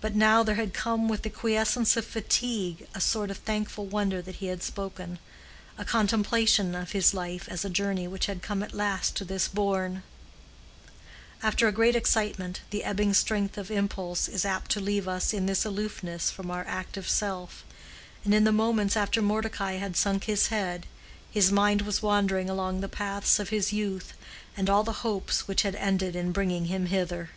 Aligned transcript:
But 0.00 0.16
now 0.16 0.42
there 0.42 0.56
had 0.56 0.74
come 0.74 1.08
with 1.08 1.22
the 1.22 1.30
quiescence 1.30 1.96
of 1.96 2.04
fatigue 2.04 2.88
a 2.96 3.00
sort 3.00 3.30
of 3.30 3.36
thankful 3.36 3.86
wonder 3.86 4.20
that 4.20 4.34
he 4.34 4.46
had 4.46 4.60
spoken—a 4.60 5.84
contemplation 5.84 6.74
of 6.74 6.90
his 6.90 7.14
life 7.14 7.46
as 7.48 7.64
a 7.64 7.70
journey 7.70 8.08
which 8.08 8.26
had 8.26 8.42
come 8.42 8.60
at 8.60 8.74
last 8.74 9.14
to 9.14 9.24
this 9.24 9.46
bourne. 9.46 10.02
After 11.44 11.68
a 11.68 11.72
great 11.72 11.94
excitement, 11.94 12.62
the 12.70 12.82
ebbing 12.82 13.14
strength 13.14 13.56
of 13.56 13.70
impulse 13.70 14.26
is 14.26 14.44
apt 14.44 14.68
to 14.72 14.80
leave 14.80 15.06
us 15.06 15.32
in 15.32 15.46
this 15.46 15.64
aloofness 15.64 16.32
from 16.32 16.50
our 16.50 16.64
active 16.66 17.08
self. 17.08 17.64
And 18.24 18.34
in 18.34 18.42
the 18.42 18.50
moments 18.50 18.96
after 18.96 19.22
Mordecai 19.22 19.74
had 19.74 19.96
sunk 19.96 20.24
his 20.24 20.48
head, 20.48 20.86
his 21.30 21.52
mind 21.52 21.82
was 21.82 22.02
wandering 22.02 22.50
along 22.50 22.80
the 22.80 22.88
paths 22.88 23.38
of 23.38 23.50
his 23.50 23.72
youth, 23.72 24.12
and 24.56 24.68
all 24.68 24.82
the 24.82 25.06
hopes 25.06 25.46
which 25.46 25.62
had 25.62 25.76
ended 25.76 26.16
in 26.16 26.32
bringing 26.32 26.64
him 26.64 26.86
hither. 26.86 27.30